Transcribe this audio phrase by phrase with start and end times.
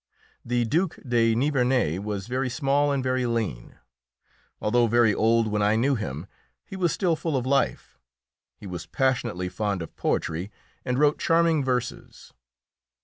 [0.43, 3.77] The Duke de Nivernais was very small and very lean.
[4.59, 6.25] Although very old when I knew him,
[6.65, 7.99] he was still full of life;
[8.57, 10.51] he was passionately fond of poetry,
[10.83, 12.33] and wrote charming verses.